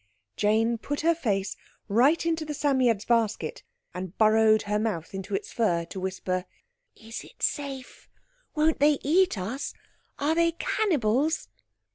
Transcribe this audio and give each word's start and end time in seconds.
Jane 0.35 0.79
put 0.79 1.01
her 1.01 1.13
face 1.13 1.55
right 1.87 2.25
into 2.25 2.43
the 2.43 2.55
Psammead's 2.55 3.05
basket, 3.05 3.61
and 3.93 4.17
burrowed 4.17 4.63
her 4.63 4.79
mouth 4.79 5.13
into 5.13 5.35
its 5.35 5.53
fur 5.53 5.85
to 5.85 5.99
whisper— 5.99 6.45
"Is 6.95 7.23
it 7.23 7.43
safe? 7.43 8.09
Won't 8.55 8.79
they 8.79 8.97
eat 9.03 9.37
us? 9.37 9.75
Are 10.17 10.33
they 10.33 10.53
cannibals?" 10.53 11.49